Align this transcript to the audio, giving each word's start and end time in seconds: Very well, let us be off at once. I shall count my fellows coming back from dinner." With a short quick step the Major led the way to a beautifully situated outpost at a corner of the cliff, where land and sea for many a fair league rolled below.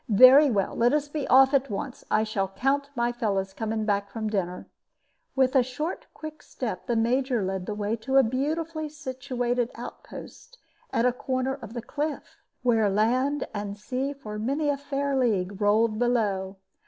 Very 0.09 0.49
well, 0.49 0.75
let 0.75 0.93
us 0.93 1.07
be 1.07 1.27
off 1.27 1.53
at 1.53 1.69
once. 1.69 2.03
I 2.09 2.23
shall 2.23 2.47
count 2.47 2.89
my 2.95 3.11
fellows 3.11 3.53
coming 3.53 3.85
back 3.85 4.09
from 4.09 4.31
dinner." 4.31 4.67
With 5.35 5.55
a 5.55 5.61
short 5.61 6.07
quick 6.15 6.41
step 6.41 6.87
the 6.87 6.95
Major 6.95 7.45
led 7.45 7.67
the 7.67 7.75
way 7.75 7.95
to 7.97 8.17
a 8.17 8.23
beautifully 8.23 8.89
situated 8.89 9.69
outpost 9.75 10.57
at 10.91 11.05
a 11.05 11.13
corner 11.13 11.53
of 11.53 11.73
the 11.75 11.83
cliff, 11.83 12.37
where 12.63 12.89
land 12.89 13.45
and 13.53 13.77
sea 13.77 14.11
for 14.11 14.39
many 14.39 14.69
a 14.69 14.77
fair 14.77 15.15
league 15.15 15.61
rolled 15.61 15.99
below. 15.99 16.57